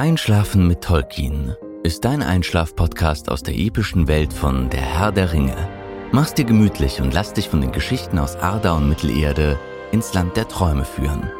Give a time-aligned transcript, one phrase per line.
[0.00, 5.68] Einschlafen mit Tolkien ist dein Einschlaf-Podcast aus der epischen Welt von Der Herr der Ringe.
[6.10, 9.60] Mach's dir gemütlich und lass dich von den Geschichten aus Arda und Mittelerde
[9.92, 11.30] ins Land der Träume führen.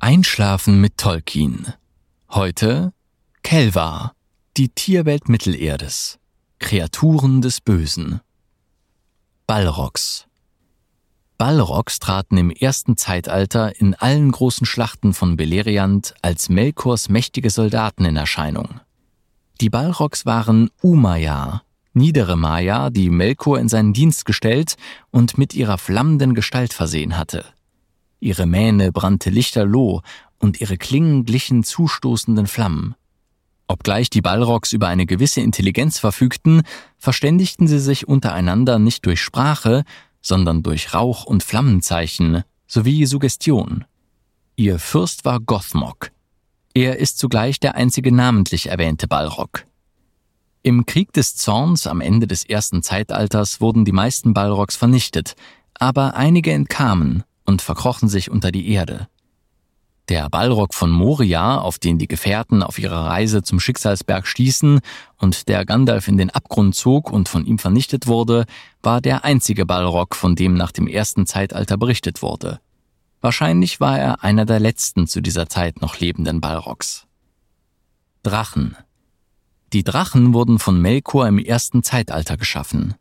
[0.00, 1.72] Einschlafen mit Tolkien.
[2.30, 2.92] Heute
[3.44, 4.16] Kelvar,
[4.56, 6.18] die Tierwelt Mittelerdes.
[6.58, 8.22] Kreaturen des Bösen.
[9.46, 10.26] Balrogs.
[11.36, 18.04] Balrogs traten im ersten Zeitalter in allen großen Schlachten von Beleriand als Melkors mächtige Soldaten
[18.04, 18.80] in Erscheinung.
[19.60, 24.76] Die Balrogs waren Umaya, niedere Maya, die Melkor in seinen Dienst gestellt
[25.10, 27.44] und mit ihrer flammenden Gestalt versehen hatte.
[28.20, 30.02] Ihre Mähne brannte lichterloh
[30.38, 32.94] und ihre Klingen glichen zustoßenden Flammen.
[33.66, 36.62] Obgleich die Balrogs über eine gewisse Intelligenz verfügten,
[36.96, 39.84] verständigten sie sich untereinander nicht durch Sprache,
[40.24, 43.84] sondern durch Rauch- und Flammenzeichen sowie Suggestion.
[44.56, 46.10] Ihr Fürst war Gothmog.
[46.72, 49.66] Er ist zugleich der einzige namentlich erwähnte Balrog.
[50.62, 55.36] Im Krieg des Zorns am Ende des ersten Zeitalters wurden die meisten Balrogs vernichtet,
[55.74, 59.08] aber einige entkamen und verkrochen sich unter die Erde.
[60.10, 64.80] Der Balrog von Moria, auf den die Gefährten auf ihrer Reise zum Schicksalsberg stießen
[65.16, 68.44] und der Gandalf in den Abgrund zog und von ihm vernichtet wurde,
[68.82, 72.60] war der einzige Balrog, von dem nach dem ersten Zeitalter berichtet wurde.
[73.22, 77.06] Wahrscheinlich war er einer der letzten zu dieser Zeit noch lebenden Balrogs.
[78.22, 78.76] Drachen.
[79.72, 82.94] Die Drachen wurden von Melkor im ersten Zeitalter geschaffen.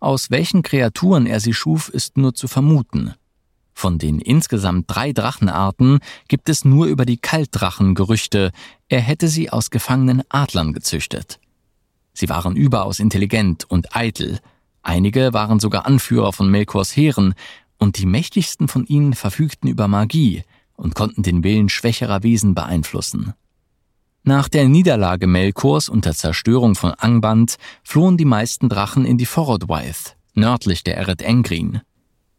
[0.00, 3.14] Aus welchen Kreaturen er sie schuf, ist nur zu vermuten.
[3.74, 8.52] Von den insgesamt drei Drachenarten gibt es nur über die Kaltdrachen Gerüchte,
[8.88, 11.40] er hätte sie aus gefangenen Adlern gezüchtet.
[12.12, 14.38] Sie waren überaus intelligent und eitel,
[14.82, 17.34] einige waren sogar Anführer von Melkors Heeren,
[17.78, 20.44] und die mächtigsten von ihnen verfügten über Magie
[20.76, 23.34] und konnten den Willen schwächerer Wesen beeinflussen.
[24.22, 29.26] Nach der Niederlage Melkors und der Zerstörung von Angband flohen die meisten Drachen in die
[29.26, 31.80] Forodwaith, nördlich der Eret Engrin.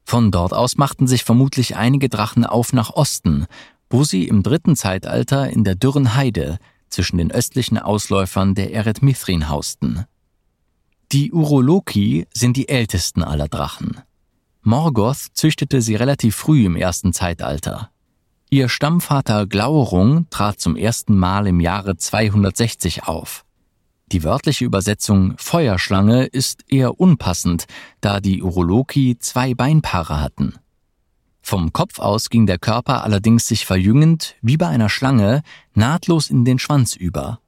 [0.06, 3.46] Von dort aus machten sich vermutlich einige Drachen auf nach Osten,
[3.90, 6.58] wo sie im dritten Zeitalter in der dürren Heide
[6.90, 10.06] zwischen den östlichen Ausläufern der Eret Mithrin hausten.
[11.12, 14.02] Die Uroloki sind die ältesten aller Drachen.
[14.62, 17.92] Morgoth züchtete sie relativ früh im ersten Zeitalter.
[18.50, 23.46] Ihr Stammvater Glaurung trat zum ersten Mal im Jahre 260 auf.
[24.12, 27.66] Die wörtliche Übersetzung Feuerschlange ist eher unpassend,
[28.02, 30.56] da die Uroloki zwei Beinpaare hatten.
[31.42, 35.42] Vom Kopf aus ging der Körper allerdings sich verjüngend, wie bei einer Schlange,
[35.74, 37.40] nahtlos in den Schwanz über.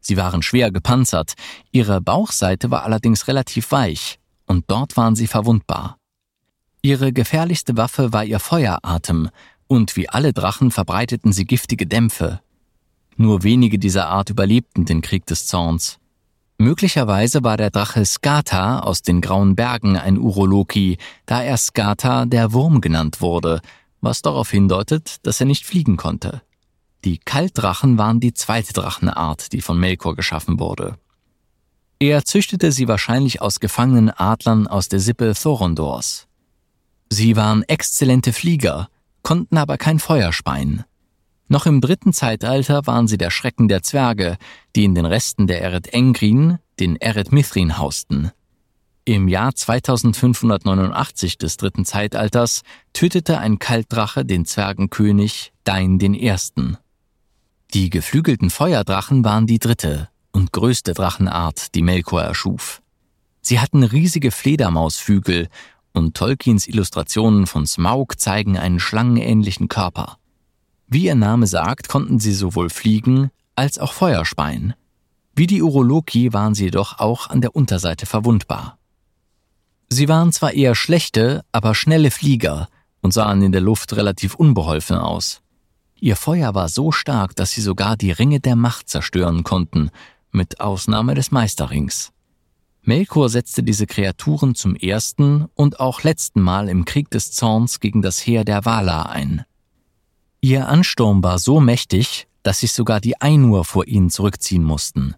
[0.00, 1.34] Sie waren schwer gepanzert,
[1.70, 5.98] ihre Bauchseite war allerdings relativ weich, und dort waren sie verwundbar.
[6.80, 9.28] Ihre gefährlichste Waffe war ihr Feueratem,
[9.68, 12.40] und wie alle Drachen verbreiteten sie giftige Dämpfe,
[13.16, 15.98] nur wenige dieser Art überlebten den Krieg des Zorns.
[16.58, 22.52] Möglicherweise war der Drache Skata aus den Grauen Bergen ein Uroloki, da er Skata der
[22.52, 23.60] Wurm genannt wurde,
[24.00, 26.42] was darauf hindeutet, dass er nicht fliegen konnte.
[27.04, 30.98] Die Kaltdrachen waren die zweite Drachenart, die von Melkor geschaffen wurde.
[31.98, 36.26] Er züchtete sie wahrscheinlich aus gefangenen Adlern aus der Sippe Thorondors.
[37.10, 38.88] Sie waren exzellente Flieger,
[39.22, 40.84] konnten aber kein Feuer speien.
[41.52, 44.38] Noch im dritten Zeitalter waren sie der Schrecken der Zwerge,
[44.74, 48.30] die in den Resten der Eret Engrin, den Eret Mithrin, hausten.
[49.04, 52.62] Im Jahr 2589 des dritten Zeitalters
[52.94, 56.78] tötete ein Kaltdrache den Zwergenkönig Dain Ersten.
[57.74, 62.80] Die geflügelten Feuerdrachen waren die dritte und größte Drachenart, die Melkor erschuf.
[63.42, 65.48] Sie hatten riesige Fledermausflügel
[65.92, 70.16] und Tolkiens Illustrationen von Smaug zeigen einen schlangenähnlichen Körper.
[70.92, 74.74] Wie ihr Name sagt, konnten sie sowohl fliegen als auch Feuer speien.
[75.34, 78.76] Wie die Uroloki waren sie jedoch auch an der Unterseite verwundbar.
[79.88, 82.68] Sie waren zwar eher schlechte, aber schnelle Flieger
[83.00, 85.40] und sahen in der Luft relativ unbeholfen aus.
[85.98, 89.88] Ihr Feuer war so stark, dass sie sogar die Ringe der Macht zerstören konnten,
[90.30, 92.12] mit Ausnahme des Meisterrings.
[92.82, 98.02] Melkor setzte diese Kreaturen zum ersten und auch letzten Mal im Krieg des Zorns gegen
[98.02, 99.46] das Heer der Valar ein.
[100.44, 105.14] Ihr Ansturm war so mächtig, dass sich sogar die Ainur vor ihnen zurückziehen mussten.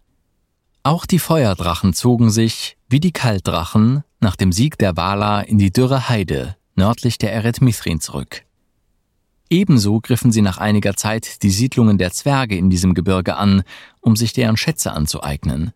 [0.82, 5.72] Auch die Feuerdrachen zogen sich, wie die Kaltdrachen, nach dem Sieg der Valar in die
[5.72, 8.42] dürre Heide nördlich der Eret Mithrin zurück.
[9.48, 13.62] Ebenso griffen sie nach einiger Zeit die Siedlungen der Zwerge in diesem Gebirge an,
[14.00, 15.72] um sich deren Schätze anzueignen.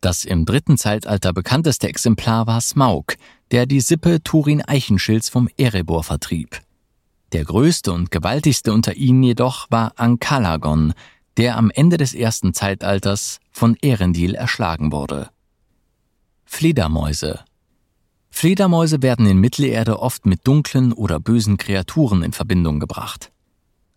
[0.00, 3.16] Das im dritten Zeitalter bekannteste Exemplar war Smaug,
[3.50, 6.60] der die Sippe Turin Eichenschilds vom Erebor vertrieb.
[7.36, 10.94] Der größte und gewaltigste unter ihnen jedoch war Ankalagon,
[11.36, 15.28] der am Ende des ersten Zeitalters von Erendil erschlagen wurde.
[16.46, 17.40] Fledermäuse
[18.30, 23.32] Fledermäuse werden in Mittelerde oft mit dunklen oder bösen Kreaturen in Verbindung gebracht.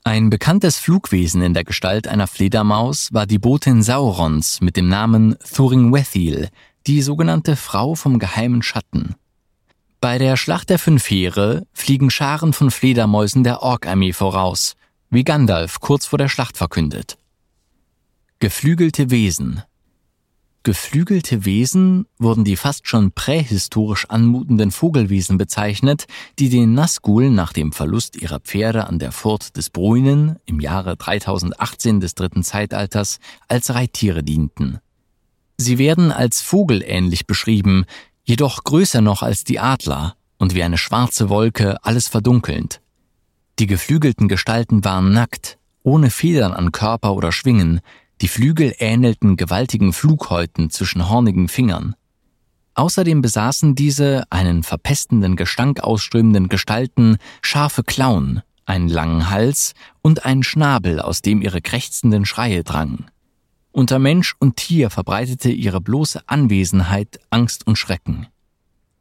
[0.03, 5.37] Ein bekanntes Flugwesen in der Gestalt einer Fledermaus war die Botin Saurons mit dem Namen
[5.55, 6.49] Thuringwethil,
[6.87, 9.15] die sogenannte Frau vom geheimen Schatten.
[10.01, 14.75] Bei der Schlacht der Fünf Heere fliegen Scharen von Fledermäusen der Ork-Armee voraus,
[15.09, 17.17] wie Gandalf kurz vor der Schlacht verkündet.
[18.39, 19.61] Geflügelte Wesen
[20.63, 26.05] Geflügelte Wesen wurden die fast schon prähistorisch anmutenden Vogelwesen bezeichnet,
[26.37, 30.95] die den Nazgul nach dem Verlust ihrer Pferde an der Furt des Bruinen im Jahre
[30.95, 33.19] 3018 des dritten Zeitalters
[33.49, 34.79] als Reittiere dienten.
[35.61, 37.83] Sie werden als vogelähnlich beschrieben,
[38.29, 42.79] jedoch größer noch als die Adler und wie eine schwarze Wolke alles verdunkelnd.
[43.57, 47.81] Die geflügelten Gestalten waren nackt, ohne Federn an Körper oder Schwingen,
[48.21, 51.95] die Flügel ähnelten gewaltigen Flughäuten zwischen hornigen Fingern.
[52.75, 59.73] Außerdem besaßen diese einen verpestenden Gestank ausströmenden Gestalten scharfe Klauen, einen langen Hals
[60.03, 63.07] und einen Schnabel, aus dem ihre krächzenden Schreie drangen.
[63.71, 68.27] Unter Mensch und Tier verbreitete ihre bloße Anwesenheit Angst und Schrecken.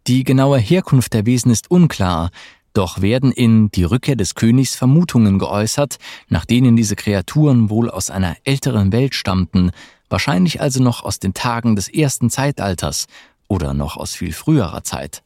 [0.07, 2.31] Die genaue Herkunft der Wesen ist unklar,
[2.75, 5.99] doch werden in Die Rückkehr des Königs Vermutungen geäußert,
[6.29, 9.71] nach denen diese Kreaturen wohl aus einer älteren Welt stammten,
[10.09, 13.07] wahrscheinlich also noch aus den Tagen des ersten Zeitalters
[13.49, 15.23] oder noch aus viel früherer Zeit.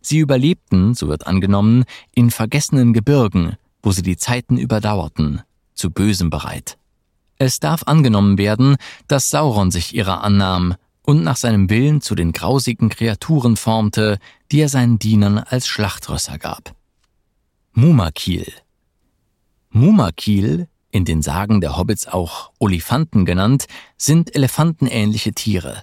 [0.00, 1.84] Sie überlebten, so wird angenommen,
[2.14, 5.42] in vergessenen Gebirgen, wo sie die Zeiten überdauerten,
[5.74, 6.76] zu Bösem bereit.
[7.38, 8.76] Es darf angenommen werden,
[9.08, 14.18] dass Sauron sich ihrer annahm und nach seinem Willen zu den grausigen Kreaturen formte,
[14.50, 16.74] die er seinen Dienern als Schlachtrösser gab.
[17.72, 18.46] Mumakil
[19.70, 23.66] Mumakil, in den Sagen der Hobbits auch Olifanten genannt,
[23.98, 25.82] sind elefantenähnliche Tiere.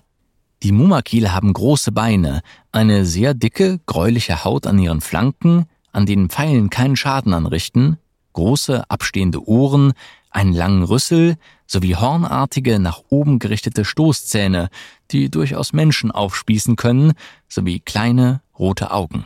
[0.64, 6.30] Die Mumakil haben große Beine, eine sehr dicke, gräuliche Haut an ihren Flanken, an denen
[6.30, 7.98] Pfeilen keinen Schaden anrichten,
[8.34, 9.92] große, abstehende Ohren,
[10.32, 11.38] einen langen Rüssel
[11.68, 14.70] sowie hornartige, nach oben gerichtete Stoßzähne,
[15.12, 17.14] die durchaus Menschen aufspießen können,
[17.48, 19.26] sowie kleine, rote Augen.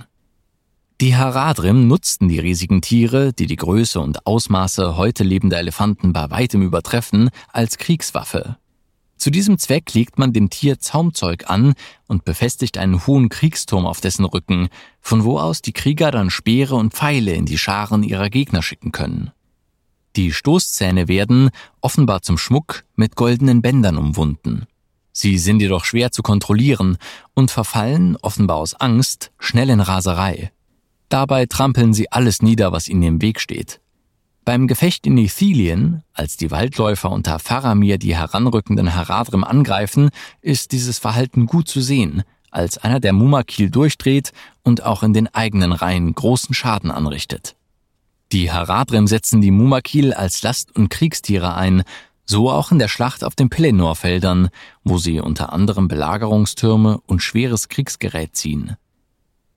[1.01, 6.29] Die Haradrim nutzten die riesigen Tiere, die die Größe und Ausmaße heute lebender Elefanten bei
[6.29, 8.57] weitem übertreffen, als Kriegswaffe.
[9.17, 11.73] Zu diesem Zweck legt man dem Tier Zaumzeug an
[12.07, 14.69] und befestigt einen hohen Kriegsturm auf dessen Rücken,
[15.01, 18.91] von wo aus die Krieger dann Speere und Pfeile in die Scharen ihrer Gegner schicken
[18.91, 19.31] können.
[20.15, 21.49] Die Stoßzähne werden,
[21.81, 24.65] offenbar zum Schmuck, mit goldenen Bändern umwunden.
[25.11, 26.97] Sie sind jedoch schwer zu kontrollieren
[27.33, 30.51] und verfallen, offenbar aus Angst, schnell in Raserei.
[31.09, 33.79] Dabei trampeln sie alles nieder, was ihnen im Weg steht.
[34.45, 40.09] Beim Gefecht in Ithilien, als die Waldläufer unter Faramir die heranrückenden Haradrim angreifen,
[40.41, 44.31] ist dieses Verhalten gut zu sehen, als einer der Mumakil durchdreht
[44.63, 47.55] und auch in den eigenen Reihen großen Schaden anrichtet.
[48.35, 51.83] Die Haradrim setzen die Mumakil als Last- und Kriegstiere ein,
[52.25, 54.49] so auch in der Schlacht auf den Pelennor-Feldern,
[54.83, 58.75] wo sie unter anderem Belagerungstürme und schweres Kriegsgerät ziehen.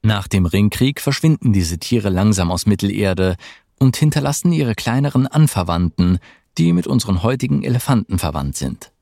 [0.02, 3.34] Nach dem Ringkrieg verschwinden diese Tiere langsam aus Mittelerde
[3.80, 6.20] und hinterlassen ihre kleineren Anverwandten,
[6.56, 8.92] die mit unseren heutigen Elefanten verwandt sind.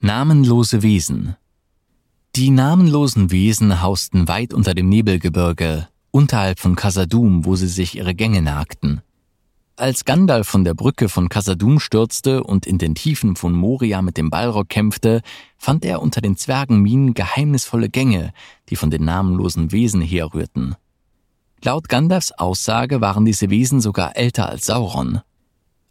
[0.00, 1.36] Namenlose Wesen
[2.34, 8.14] Die namenlosen Wesen hausten weit unter dem Nebelgebirge, unterhalb von Casadum, wo sie sich ihre
[8.14, 9.02] Gänge nagten.
[9.76, 14.18] Als Gandalf von der Brücke von Casadum stürzte und in den Tiefen von Moria mit
[14.18, 15.22] dem Balrog kämpfte,
[15.56, 18.34] fand er unter den Zwergenminen geheimnisvolle Gänge,
[18.68, 20.76] die von den namenlosen Wesen herrührten.
[21.62, 25.20] Laut Gandalfs Aussage waren diese Wesen sogar älter als Sauron.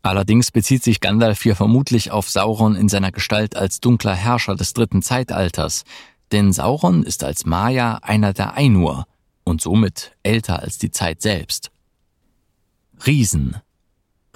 [0.04, 4.74] Allerdings bezieht sich Gandalf hier vermutlich auf Sauron in seiner Gestalt als dunkler Herrscher des
[4.74, 5.84] dritten Zeitalters,
[6.32, 9.06] denn Sauron ist als Maya einer der Ainur,
[9.50, 11.72] und somit älter als die Zeit selbst.
[13.06, 13.58] Riesen.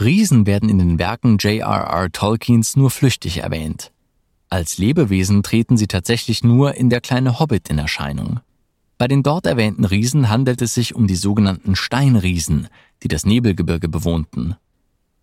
[0.01, 2.11] Riesen werden in den Werken J.R.R.
[2.11, 3.91] Tolkiens nur flüchtig erwähnt.
[4.49, 8.39] Als Lebewesen treten sie tatsächlich nur in der kleine Hobbit in Erscheinung.
[8.97, 12.67] Bei den dort erwähnten Riesen handelt es sich um die sogenannten Steinriesen,
[13.01, 14.55] die das Nebelgebirge bewohnten.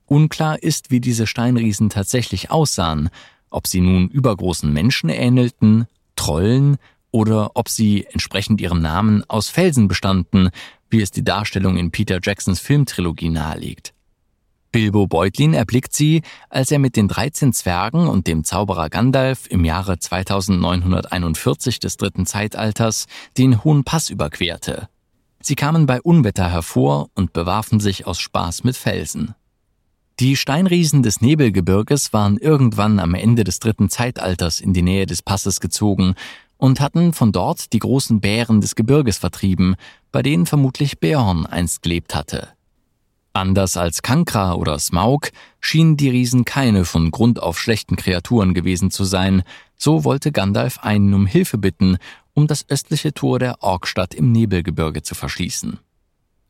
[0.07, 3.11] Unklar ist, wie diese Steinriesen tatsächlich aussahen,
[3.49, 6.77] ob sie nun übergroßen Menschen ähnelten, Trollen
[7.11, 10.51] oder ob sie entsprechend ihrem Namen aus Felsen bestanden,
[10.89, 13.95] wie es die Darstellung in Peter Jacksons Filmtrilogie nahelegt.
[14.73, 19.65] Bilbo Beutlin erblickt sie, als er mit den 13 Zwergen und dem Zauberer Gandalf im
[19.65, 24.89] Jahre 2941 des dritten Zeitalters den Hohen Pass überquerte.
[25.43, 29.35] Sie kamen bei Unwetter hervor und bewarfen sich aus Spaß mit Felsen.
[30.21, 35.23] Die Steinriesen des Nebelgebirges waren irgendwann am Ende des dritten Zeitalters in die Nähe des
[35.23, 36.15] Passes gezogen
[36.59, 39.77] und hatten von dort die großen Bären des Gebirges vertrieben,
[40.13, 42.49] bei denen vermutlich Beorn einst gelebt hatte.
[43.33, 48.91] Anders als Kankra oder Smaug schienen die Riesen keine von Grund auf schlechten Kreaturen gewesen
[48.91, 49.43] zu sein,
[49.79, 51.97] so wollte Gandalf einen um Hilfe bitten,
[52.35, 55.79] um das östliche Tor der Orkstadt im Nebelgebirge zu verschließen.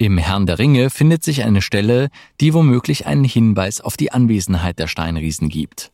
[0.02, 2.08] Im Herrn der Ringe findet sich eine Stelle,
[2.40, 5.92] die womöglich einen Hinweis auf die Anwesenheit der Steinriesen gibt.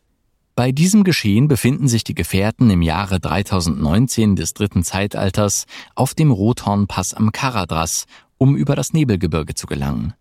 [0.55, 6.31] Bei diesem Geschehen befinden sich die Gefährten im Jahre 3019 des dritten Zeitalters auf dem
[6.31, 8.05] Rothornpass am Karadras,
[8.37, 10.13] um über das Nebelgebirge zu gelangen.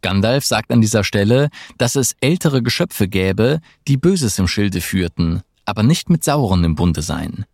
[0.00, 5.42] Gandalf sagt an dieser Stelle, dass es ältere Geschöpfe gäbe, die Böses im Schilde führten,
[5.64, 7.44] aber nicht mit Sauren im Bunde seien.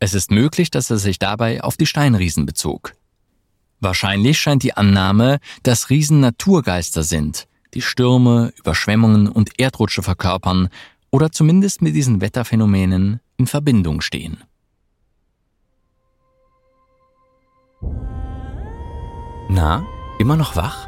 [0.00, 2.96] Es ist möglich, dass er sich dabei auf die Steinriesen bezog.
[3.80, 10.68] Wahrscheinlich scheint die Annahme, dass Riesen Naturgeister sind, die Stürme, Überschwemmungen und Erdrutsche verkörpern
[11.10, 14.44] oder zumindest mit diesen Wetterphänomenen in Verbindung stehen.
[19.48, 19.84] Na,
[20.18, 20.86] immer noch wach?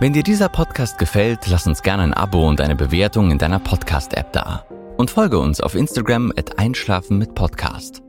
[0.00, 3.60] Wenn dir dieser Podcast gefällt, lass uns gerne ein Abo und eine Bewertung in deiner
[3.60, 4.66] Podcast-App da.
[4.96, 8.02] Und folge uns auf Instagram at Einschlafen mit Podcast.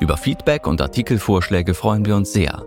[0.00, 2.66] Über Feedback und Artikelvorschläge freuen wir uns sehr.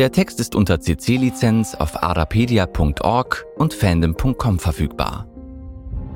[0.00, 5.28] Der Text ist unter CC-Lizenz auf arapedia.org und fandom.com verfügbar.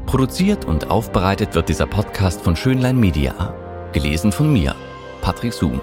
[0.06, 3.54] Produziert und aufbereitet wird dieser Podcast von Schönlein Media.
[3.92, 4.74] Gelesen von mir,
[5.20, 5.82] Patrick Zoom.